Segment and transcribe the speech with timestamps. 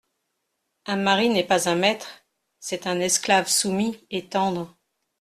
[0.87, 2.23] Un mari n’est pas un maître…
[2.59, 4.75] c’est un esclave soumis et tendre…